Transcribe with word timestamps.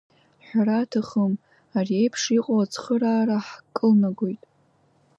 Ҳәара 0.45 0.75
аҭахым, 0.83 1.33
ари 1.77 1.95
еиԥш 2.01 2.21
иҟоу 2.37 2.59
ацхыраара 2.63 3.37
ҳкылнагоит… 3.47 4.41